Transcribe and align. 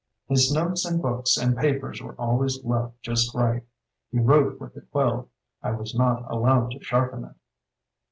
His 0.25 0.51
notes 0.51 0.83
and 0.83 0.99
books 0.99 1.37
and 1.37 1.55
papers 1.55 2.01
were 2.01 2.15
always 2.17 2.63
left 2.65 2.99
just 3.03 3.35
right. 3.35 3.63
He 4.11 4.17
wrote 4.17 4.59
with 4.59 4.75
a 4.75 4.81
quill. 4.81 5.29
I 5.61 5.73
was 5.73 5.93
not 5.93 6.23
al 6.27 6.41
lowed 6.41 6.71
to 6.71 6.83
sharpen 6.83 7.25
it. 7.25 7.35